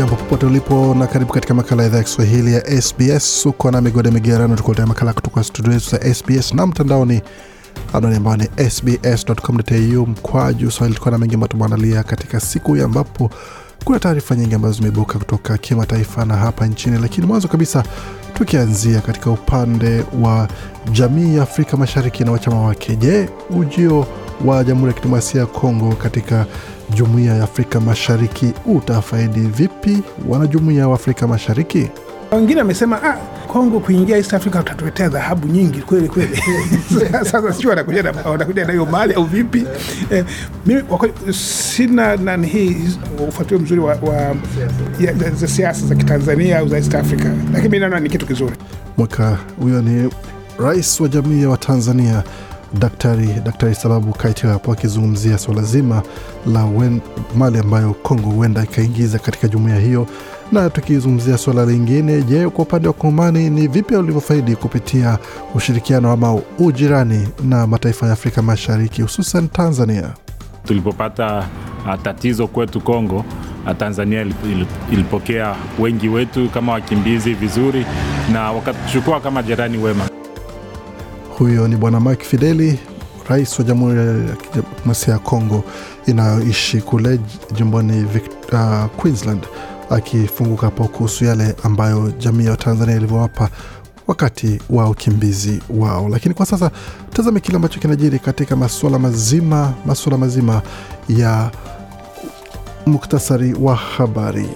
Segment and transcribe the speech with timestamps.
[0.00, 3.46] Jambo popote ulipo na karibu katika makala ya idhaa ya Kiswahili ya SBS.
[3.46, 7.22] Uko na migode migerano, tukuletea makala kutoka studio zetu za SBS na mtandaoni,
[7.92, 10.94] anwani ambayo ni sbs.com.au mkwaju swahili.
[10.96, 13.30] Tukuwa na mengi ambayo tumeandalia katika siku hii ambapo
[13.84, 17.84] kuna taarifa nyingi ambazo zimeibuka kutoka kimataifa na hapa nchini, lakini mwanzo kabisa
[18.34, 20.48] tukianzia katika upande wa
[20.92, 22.96] jamii ya Afrika Mashariki na wachama wake.
[22.96, 24.06] Je, ujio
[24.44, 26.46] wa Jamhuri ya Kidemokrasia ya Kongo katika
[26.94, 31.88] Jumuiya ya Afrika Mashariki utafaidi vipi wanajumuiya wa Afrika Mashariki?
[32.32, 33.16] Wengine wamesema ah,
[33.52, 36.42] Kongo kuingia East Africa utatuletea dhahabu nyingi kweli kweli.
[37.30, 39.66] Sasa sijui wanakuja na hiyo mali au vipi?
[40.10, 40.24] Eh,
[40.66, 42.76] mimi kwa kweli sina nani hii
[43.28, 44.36] ufuatio mzuri wa, wa
[45.00, 48.54] ya, za siasa za Kitanzania au za East Africa, lakini mimi naona ni kitu kizuri.
[48.98, 50.10] Mwaka huyo ni
[50.58, 52.22] rais wa jamii wa Tanzania
[52.78, 56.02] Daktari Daktari Sababu Kaiti hapo akizungumzia swala zima
[56.46, 57.00] la wen,
[57.36, 60.06] mali ambayo Kongo huenda ikaingiza katika jumuiya hiyo.
[60.52, 65.18] Na tukizungumzia suala lingine, je, kwa upande wa Kongomani ni vipi walivyofaidi kupitia
[65.54, 70.10] ushirikiano ama ujirani na mataifa ya Afrika Mashariki hususan Tanzania?
[70.64, 71.44] Tulipopata
[71.86, 73.24] uh, tatizo kwetu Kongo,
[73.66, 74.26] uh, Tanzania
[74.92, 77.86] ilipokea wengi wetu kama wakimbizi vizuri
[78.32, 80.08] na wakatuchukua kama jirani wema.
[81.40, 82.78] Huyo ni Bwana Mike Fideli,
[83.28, 85.64] rais wa Jamhuri ya Kidemokrasia ya Kongo
[86.06, 87.20] inayoishi kule
[87.52, 88.04] jimboni
[88.52, 89.46] uh, Queensland,
[89.90, 93.48] akifunguka hapo kuhusu yale ambayo jamii ya Tanzania ilivyowapa
[94.06, 96.08] wakati wa ukimbizi wao.
[96.08, 96.70] Lakini kwa sasa
[97.12, 100.62] tazame kile ambacho kinajiri katika masuala mazima masuala mazima
[101.08, 101.50] ya
[102.86, 104.48] muktasari wa habari.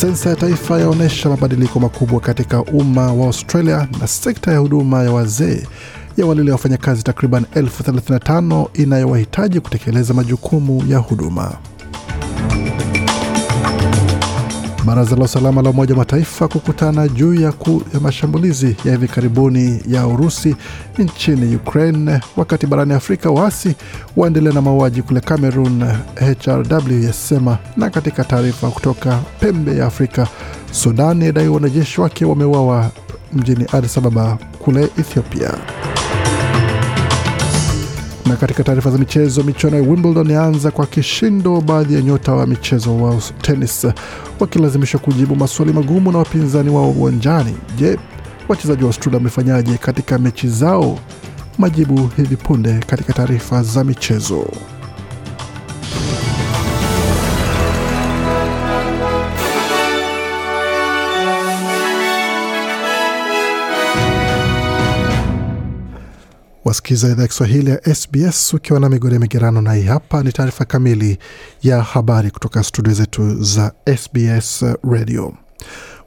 [0.00, 5.12] Sensa ya taifa yaonyesha mabadiliko makubwa katika umma wa Australia na sekta ya huduma ya
[5.12, 5.66] wazee
[6.16, 11.52] ya walile wafanyakazi takriban elfu 35 inayowahitaji kutekeleza majukumu ya huduma.
[14.84, 19.08] Baraza la usalama la Umoja wa Mataifa kukutana juu ya, ku, ya mashambulizi ya hivi
[19.08, 20.56] karibuni ya Urusi
[20.98, 23.74] nchini Ukraine, wakati barani Afrika waasi
[24.16, 25.84] waendelea na mauaji kule Cameroon,
[26.14, 27.58] HRW yasema.
[27.76, 30.28] Na katika taarifa kutoka pembe ya Afrika,
[30.70, 32.90] Sudani yadai wanajeshi wake wameuawa
[33.32, 35.50] mjini Addis Ababa kule Ethiopia.
[38.28, 42.46] Na katika taarifa za michezo, michuano ya Wimbledon yaanza kwa kishindo, baadhi ya nyota wa
[42.46, 43.86] michezo wa tenis
[44.40, 47.56] wakilazimishwa kujibu maswali magumu na wapinzani wao uwanjani.
[47.78, 47.98] Je,
[48.48, 50.98] wachezaji wa Australia wamefanyaje katika mechi zao?
[51.58, 54.46] Majibu hivi punde katika taarifa za michezo.
[66.68, 70.64] Wasikiza idhaa ya Kiswahili ya SBS ukiwa na migode migerano, na hii hapa ni taarifa
[70.64, 71.18] kamili
[71.62, 75.34] ya habari kutoka studio zetu za SBS Radio.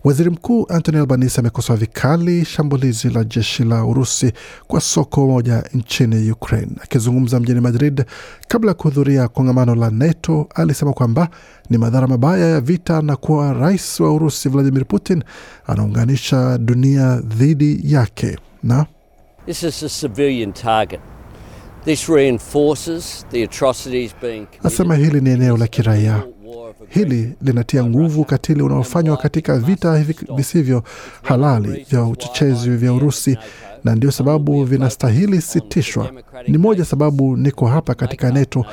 [0.04, 4.34] Waziri Mkuu Anthony Albanese amekosoa vikali shambulizi la jeshi la Urusi
[4.68, 6.72] kwa soko moja nchini Ukraine.
[6.84, 8.06] Akizungumza mjini Madrid
[8.48, 11.30] kabla ya kuhudhuria kongamano la NATO, alisema kwamba
[11.70, 15.24] ni madhara mabaya ya vita na kuwa rais wa Urusi Vladimir Putin
[15.68, 18.86] anaunganisha dunia dhidi yake na
[19.46, 21.00] This is a civilian target.
[21.86, 26.24] This reinforces the atrocities being Asema hili ni eneo la kiraia.
[26.90, 30.84] Hili linatia nguvu ukatili unaofanywa katika vita visivyo
[31.24, 33.38] halali vya uchochezi vya Urusi,
[33.84, 36.12] na ndio sababu vinastahili sitishwa.
[36.48, 38.66] Ni moja sababu niko hapa katika NATO,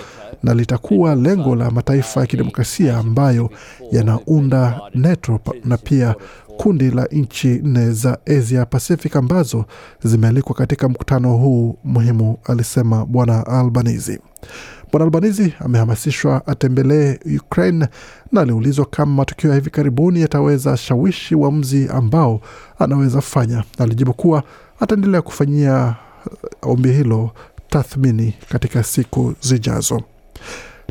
[0.43, 3.50] na litakuwa lengo la mataifa ya kidemokrasia ambayo
[3.93, 6.14] yanaunda NATO na pia
[6.59, 9.65] kundi la nchi nne za Asia Pacific ambazo
[10.05, 14.19] zimealikwa katika mkutano huu muhimu, alisema Bwana Albanizi.
[14.93, 17.89] Bwana Albanizi amehamasishwa atembelee Ukraine
[18.33, 22.41] na aliulizwa kama matukio ya hivi karibuni yataweza shawishi uamuzi ambao
[22.79, 23.65] anaweza fanya.
[23.79, 24.43] Alijibu kuwa
[24.81, 25.95] ataendelea kufanyia
[26.63, 27.31] ombi hilo
[27.71, 30.03] tathmini katika siku zijazo.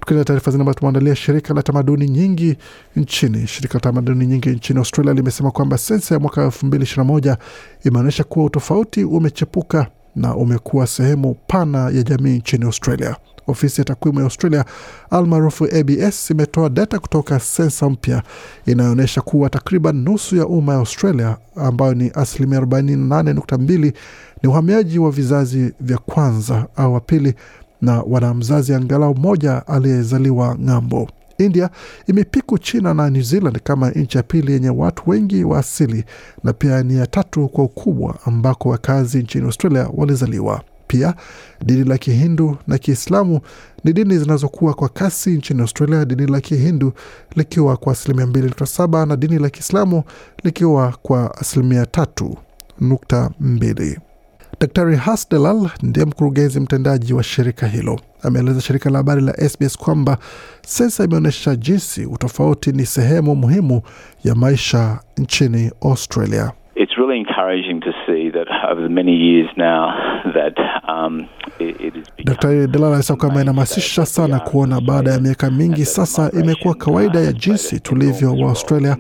[0.02, 2.58] Tukiendelea taarifa zingine tumeandalia, shirika la tamaduni nyingi
[2.96, 7.08] nchini shirika la tamaduni nyingi nchini Australia limesema kwamba sensa ya mwaka elfu mbili ishirini
[7.08, 7.38] na moja
[7.84, 13.16] imeonyesha kuwa utofauti umechepuka na umekuwa sehemu pana ya jamii nchini Australia.
[13.48, 14.66] Ofisi ya takwimu ya Australia
[15.10, 18.24] almaarufu ABS imetoa data kutoka sensa mpya
[18.66, 23.94] inayoonyesha kuwa takriban nusu ya umma ya Australia ambayo ni asilimia 48.2
[24.44, 27.34] ni uhamiaji wa vizazi vya kwanza au wa pili
[27.82, 31.10] na wana mzazi angalau mmoja aliyezaliwa ng'ambo.
[31.38, 31.70] India
[32.08, 36.04] imepiku China na New Zealand kama nchi ya pili yenye watu wengi wa asili
[36.44, 40.62] na pia ni ya tatu kwa ukubwa ambako wakazi nchini Australia walizaliwa.
[40.88, 41.16] Pia
[41.66, 43.40] dini la Kihindu na Kiislamu
[43.84, 46.94] ni dini zinazokuwa kwa kasi nchini Australia, dini la Kihindu
[47.36, 50.04] likiwa kwa asilimia 2.7 na dini la Kiislamu
[50.44, 53.98] likiwa kwa asilimia 3.2.
[54.60, 58.00] Daktari Has Delal ndiye mkurugenzi mtendaji wa shirika hilo.
[58.24, 60.18] Ameeleza shirika la habari la SBS kwamba
[60.62, 63.82] sensa imeonyesha jinsi utofauti ni sehemu muhimu
[64.24, 66.52] ya maisha nchini Australia.
[66.76, 69.90] It's really encouraging to see that over the many years now
[70.34, 70.58] that
[70.90, 71.26] um,
[71.60, 76.32] it, it is Daktari Delala anasema kwamba inahamasisha sana kuona baada ya miaka mingi sasa
[76.32, 78.98] imekuwa kawaida ya jinsi tulivyo wa Australia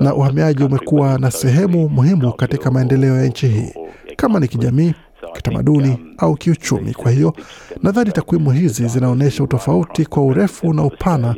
[0.00, 3.72] na uhamiaji umekuwa na sehemu muhimu katika maendeleo ya nchi hii,
[4.20, 4.94] kama ni kijamii,
[5.32, 6.94] kitamaduni au kiuchumi.
[6.94, 7.34] Kwa hiyo
[7.82, 11.34] nadhani takwimu hizi zinaonyesha utofauti kwa urefu na upana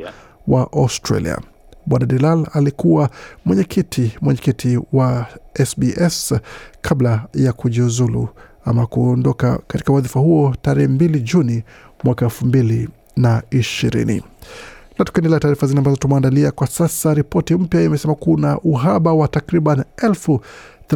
[0.48, 1.38] wa Australia.
[1.86, 3.10] Bwana Delal alikuwa
[3.44, 5.26] mwenyekiti mwenyekiti wa
[5.64, 6.34] SBS
[6.80, 8.28] kabla ya kujiuzulu
[8.64, 11.62] ama kuondoka katika wadhifa huo tarehe mbili Juni
[12.04, 14.22] mwaka elfu mbili na ishirini.
[14.98, 19.84] Na tukiendelea taarifa zile ambazo tumeandalia kwa sasa, ripoti mpya imesema kuna uhaba wa takriban
[20.02, 20.40] elfu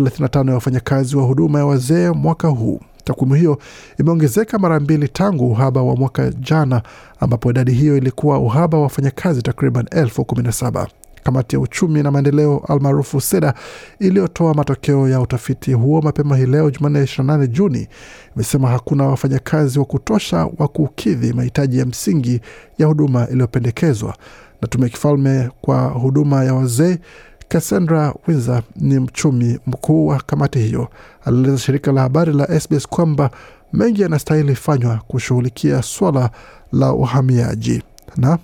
[0.00, 2.80] 35 ya wafanyakazi wa huduma ya wazee mwaka huu.
[3.04, 3.58] Takwimu hiyo
[4.00, 6.82] imeongezeka mara mbili tangu uhaba wa mwaka jana,
[7.20, 10.88] ambapo idadi hiyo ilikuwa uhaba wa wafanyakazi takriban elfu kumi na saba.
[11.22, 13.54] Kamati ya uchumi na maendeleo almaarufu SEDA
[13.98, 17.88] iliyotoa matokeo ya utafiti huo mapema hii leo Jumanne 28 Juni
[18.36, 22.40] imesema hakuna wafanyakazi wa kutosha wa kukidhi mahitaji ya msingi
[22.78, 24.14] ya huduma iliyopendekezwa
[24.62, 26.98] na tume ya kifalme kwa huduma ya wazee.
[27.48, 30.88] Cassandra Windsor ni mchumi mkuu wa kamati hiyo,
[31.24, 33.30] alieleza shirika la habari la SBS kwamba
[33.72, 36.30] mengi yanastahili fanywa kushughulikia swala
[36.72, 37.82] la uhamiaji.
[38.16, 38.38] Na?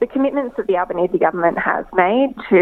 [0.00, 2.56] The commitments that the Albanese government has made to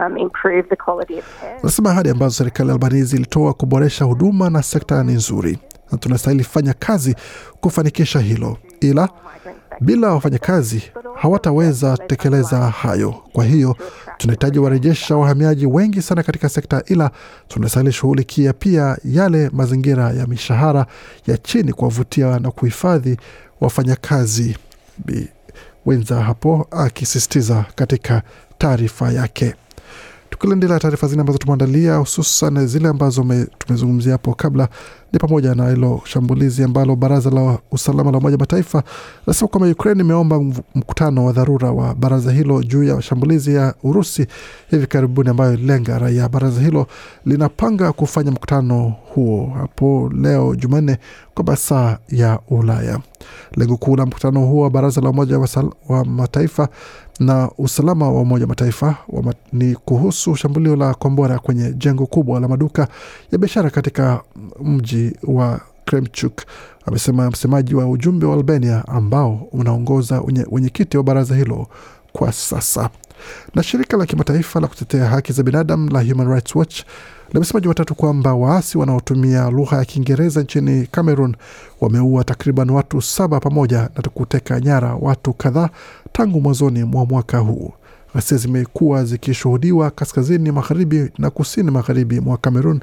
[0.00, 1.58] um, improve the quality of care.
[1.62, 5.58] Anasema ahadi ambazo serikali ya Albanizi ilitoa kuboresha huduma na sekta ni nzuri,
[5.92, 7.16] na tunastahili fanya kazi
[7.60, 9.08] kufanikisha hilo, ila
[9.80, 13.14] bila wafanyakazi hawataweza tekeleza hayo.
[13.32, 13.76] Kwa hiyo
[14.18, 17.10] tunahitaji warejesha wahamiaji wengi sana katika sekta, ila
[17.48, 20.86] tunastahili shughulikia pia yale mazingira ya mishahara
[21.26, 23.16] ya chini, kuwavutia na kuhifadhi
[23.60, 24.56] wafanyakazi.
[25.86, 28.22] Wenza hapo akisisitiza katika
[28.58, 29.54] taarifa yake.
[30.30, 33.26] Tukiendelea taarifa zingine ambazo tumeandalia hususan zile ambazo
[33.58, 34.68] tumezungumzia hapo kabla
[35.12, 38.82] ni pamoja na hilo shambulizi ambalo baraza la usalama la Umoja Mataifa
[39.26, 40.40] linasema kwamba Ukraine imeomba
[40.74, 44.26] mkutano wa dharura wa baraza hilo juu ya shambulizi ya Urusi
[44.70, 46.28] hivi karibuni ambayo ililenga raia.
[46.28, 46.86] Baraza hilo
[47.24, 50.98] linapanga kufanya mkutano huo hapo leo Jumanne
[51.34, 53.00] kwa masaa ya Ulaya.
[53.56, 55.38] Lengo kuu la mkutano huo wa baraza la Umoja
[55.88, 56.68] wa Mataifa
[57.20, 62.48] na usalama wa Umoja Mataifa wa ni kuhusu shambulio la kombora kwenye jengo kubwa la
[62.48, 62.88] maduka
[63.32, 64.20] ya biashara katika
[64.64, 66.42] mji wa Kremchuk,
[66.86, 71.66] amesema msemaji wa ujumbe wa Albania ambao unaongoza wenyekiti wa baraza hilo
[72.12, 72.90] kwa sasa.
[73.54, 76.82] Na shirika la kimataifa la kutetea haki za binadamu la Human Rights Watch
[77.32, 81.36] limesema Jumatatu kwamba waasi wanaotumia lugha ya Kiingereza nchini Cameroon
[81.80, 85.68] wameua takriban watu saba pamoja na kuteka nyara watu kadhaa
[86.12, 87.72] tangu mwanzoni mwa mwaka huu.
[88.14, 92.80] Ghasia zimekuwa zikishuhudiwa kaskazini magharibi na kusini magharibi mwa Cameroon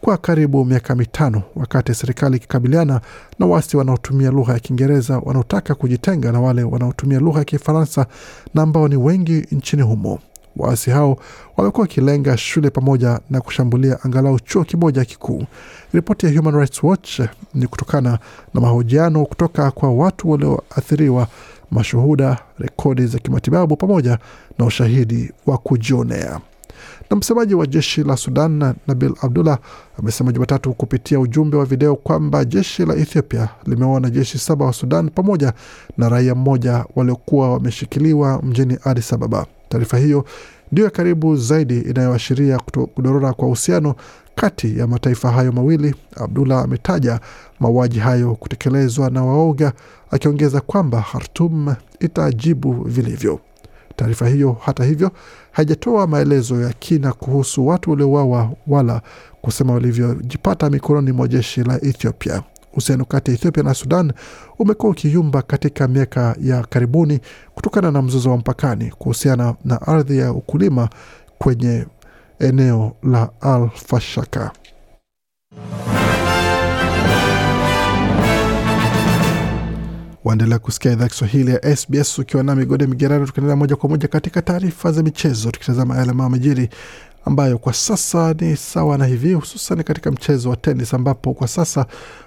[0.00, 3.00] kwa karibu miaka mitano, wakati serikali ikikabiliana
[3.38, 8.06] na waasi wanaotumia lugha ya Kiingereza wanaotaka kujitenga na wale wanaotumia lugha ya Kifaransa
[8.54, 10.18] na ambao ni wengi nchini humo.
[10.56, 11.16] Waasi hao
[11.56, 15.44] wamekuwa wakilenga shule pamoja na kushambulia angalau chuo kimoja kikuu.
[15.92, 17.20] Ripoti ya Human Rights Watch
[17.54, 18.18] ni kutokana
[18.54, 21.26] na mahojiano kutoka kwa watu walioathiriwa,
[21.70, 24.18] mashuhuda, rekodi za kimatibabu pamoja
[24.58, 26.40] na ushahidi wa kujionea.
[27.10, 29.58] Na msemaji wa jeshi la Sudan Nabil Abdullah
[29.98, 35.10] amesema Jumatatu kupitia ujumbe wa video kwamba jeshi la Ethiopia limeua wanajeshi saba wa Sudan
[35.10, 35.52] pamoja
[35.98, 39.46] na raia mmoja waliokuwa wameshikiliwa mjini Addis Ababa.
[39.68, 40.24] Taarifa hiyo
[40.72, 42.58] ndiyo ya karibu zaidi inayoashiria
[42.94, 43.94] kudorora kwa uhusiano
[44.34, 45.94] kati ya mataifa hayo mawili.
[46.16, 47.20] Abdullah ametaja
[47.60, 49.72] mauaji hayo kutekelezwa na waoga,
[50.10, 53.40] akiongeza kwamba Khartoum itajibu vilivyo.
[54.00, 55.10] Taarifa hiyo hata hivyo
[55.52, 59.02] haijatoa maelezo ya kina kuhusu watu waliouawa wala
[59.40, 62.42] kusema walivyojipata mikononi mwa jeshi la Ethiopia.
[62.72, 64.12] Uhusiano kati ya Ethiopia na Sudan
[64.58, 67.20] umekuwa ukiyumba katika miaka ya karibuni
[67.54, 70.88] kutokana na mzozo wa mpakani kuhusiana na ardhi ya ukulima
[71.38, 71.86] kwenye
[72.38, 74.50] eneo la Al Fashaka.
[80.24, 84.42] Waendelea kusikia idhaa Kiswahili ya SBS ukiwa na migode Migerano, tukiendelea moja kwa moja katika
[84.42, 86.68] taarifa za michezo, tukitazama yale ambayo amejiri
[87.24, 91.86] ambayo kwa sasa ni sawa na hivi, hususan katika mchezo wa tenis ambapo kwa sasa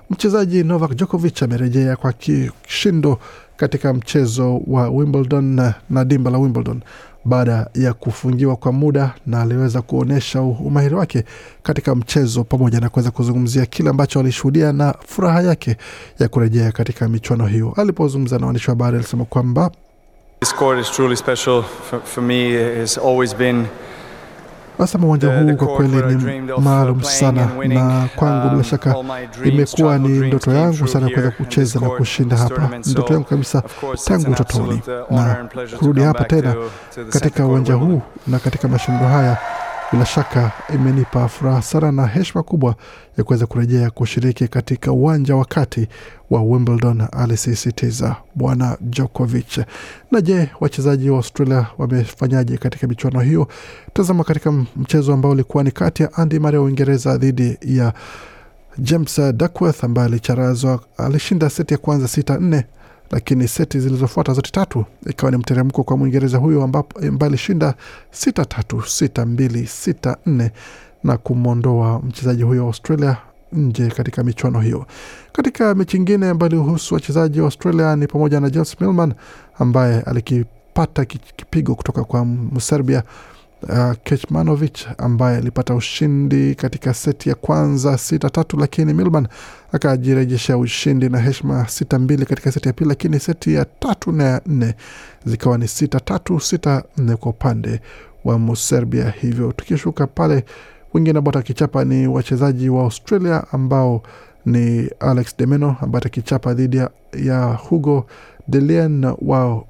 [0.09, 3.19] mchezaji Novak Djokovic amerejea kwa kishindo
[3.57, 6.81] katika mchezo wa Wimbledon na, dimba la Wimbledon
[7.25, 11.23] baada ya kufungiwa kwa muda, na aliweza kuonyesha umahiri wake
[11.63, 15.77] katika mchezo pamoja na kuweza kuzungumzia kile ambacho alishuhudia na furaha yake
[16.19, 17.73] ya kurejea katika michuano hiyo.
[17.77, 19.71] Alipozungumza na waandishi wa habari, alisema kwamba
[24.79, 29.53] Nasema uwanja huu kwa kweli ni maalum sana na kwangu bila Um, shaka my dreams,
[29.53, 32.69] imekuwa ni ndoto yangu sana kuweza kucheza na kushinda hapa.
[32.87, 33.63] Ndoto yangu kabisa
[34.05, 35.47] tangu utotoni, na
[35.79, 36.55] kurudi hapa tena
[37.09, 39.37] katika uwanja huu na katika mashindano haya
[39.93, 42.75] bila shaka imenipa furaha sana na heshima kubwa
[43.17, 45.87] ya kuweza kurejea kushiriki katika uwanja wa kati
[46.29, 49.57] wa Wimbledon, alisisitiza bwana Djokovic.
[50.11, 53.47] Na je, wachezaji wa Australia wamefanyaje katika michuano hiyo?
[53.93, 57.93] Tazama katika mchezo ambao ulikuwa ni kati ya Andy Murray wa Uingereza dhidi ya
[58.77, 62.65] James Duckworth ambaye alicharazwa, alishinda seti ya kwanza sita nne
[63.11, 66.83] lakini seti zilizofuata zote tatu ikawa ni mteremko kwa Mwingereza huyo ambaye
[67.19, 67.73] alishinda
[68.11, 70.51] sita tatu sita mbili sita nne
[71.03, 73.17] na kumwondoa mchezaji huyo wa Australia
[73.53, 74.85] nje katika michuano hiyo.
[75.31, 79.13] Katika mechi ingine ambayo ilihusu wachezaji wa Australia ni pamoja na James Milman
[79.59, 83.03] ambaye alikipata kipigo kutoka kwa Mserbia
[83.69, 89.27] uh, Kecmanovic ambaye alipata ushindi katika seti ya kwanza sita tatu, lakini Milman
[89.71, 94.23] akajirejeshea ushindi na heshima sita mbili katika seti ya pili, lakini seti ya tatu na
[94.23, 94.75] ya nne
[95.25, 97.81] zikawa ni sita tatu sita nne kwa upande
[98.25, 99.13] wa Muserbia.
[99.21, 100.45] Hivyo tukishuka pale,
[100.93, 104.03] wengine ambao atakichapa ni wachezaji wa Australia ambao
[104.45, 106.89] ni Alex Demeno ambaye atakichapa dhidi ya,
[107.23, 108.05] ya Hugo
[108.47, 109.63] Delien wa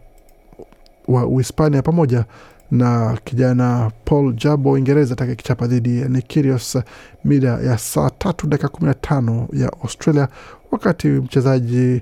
[1.07, 2.25] wa Uhispania pamoja
[2.73, 6.77] na kijana Paul Jabo Uingereza atakakichapa dhidi ya Nikirios
[7.25, 10.27] mida ya saa tatu dakika kumi na tano ya Australia,
[10.71, 12.01] wakati mchezaji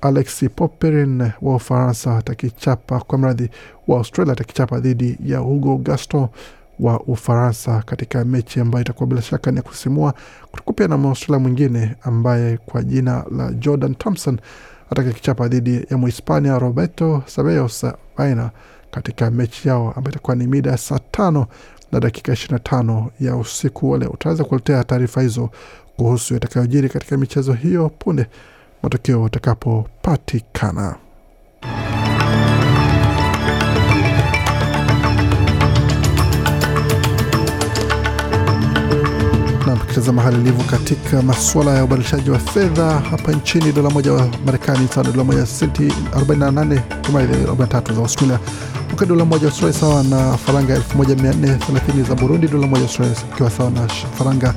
[0.00, 3.50] Alexi Popperin wa Ufaransa atakichapa kwa mradhi
[3.88, 6.28] wa Australia atakichapa dhidi ya Hugo Gaston
[6.80, 10.14] wa Ufaransa katika mechi ambayo itakuwa bila shaka ni ya kusisimua.
[10.50, 14.38] Kutakuwa pia na Mwaustralia mwingine ambaye kwa jina la Jordan Thompson
[14.90, 17.86] atakakichapa dhidi ya Mhispania Roberto Sabeos
[18.18, 18.50] Baena
[18.90, 21.46] katika mechi yao ambayo itakuwa ni mida ya saa tano
[21.92, 24.10] na dakika 25 ya usiku wa leo.
[24.10, 25.50] Utaweza kuletea taarifa hizo
[25.96, 28.26] kuhusu yatakayojiri katika michezo hiyo punde
[28.82, 30.96] matokeo yatakapopatikana.
[39.66, 44.28] na tukitazama hali ilivyo katika masuala ya ubadilishaji wa fedha hapa nchini, dola moja wa
[44.46, 48.38] Marekani sawa na dola moja senti 48 kama ile 43 za Australia,
[49.00, 53.70] wakati dola moja Australia sawa na faranga 1430 za Burundi, dola moja Australia ikiwa sawa
[53.70, 54.54] na faranga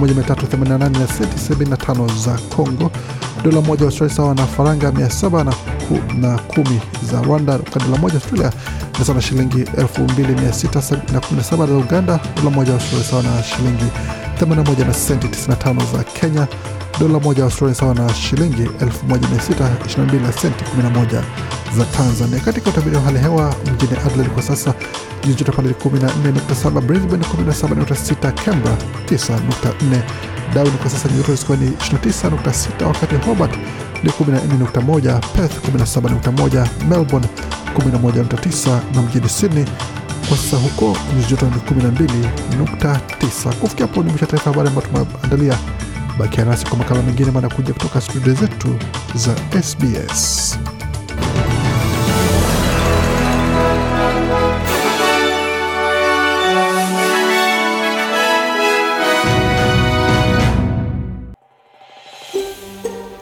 [0.00, 2.90] 1388 na senti 75 za Congo,
[3.44, 5.52] dola moja Australia sawa na faranga 710 na,
[5.88, 6.80] ku, na kumi
[7.12, 8.52] za Rwanda, dola moja Australia
[8.98, 13.84] ni sawa na shilingi 2617 za Uganda, dola moja Australia sawa na shilingi
[14.40, 16.46] 81 na senti 95 za Kenya,
[17.00, 21.22] dola moja Australia sawa na shilingi 1622 na senti 11
[21.78, 22.40] za Tanzania.
[22.40, 24.74] Katika utabiri wa hali hewa mjini Adelaide kwa sasa
[25.22, 30.00] jiji joto pale 14.7, Brisbane 17.6, Canberra 9.4,
[30.54, 33.56] Darwin kwa sasa nyuzi joto zikiwa ni 29.6, wakati Hobart
[34.02, 37.28] ni 14.1, Perth 17.1, Melbourne
[37.78, 39.64] 11.9 na mjini Sydney
[40.28, 43.52] kwa sasa huko nyuzi joto ni 12.9.
[43.54, 45.58] Kufikia hapo ni mwisho taarifa habari ambayo tumeandalia.
[46.18, 48.68] Bakia nasi kwa makala mengine manakuja kutoka studio zetu
[49.14, 50.58] za SBS.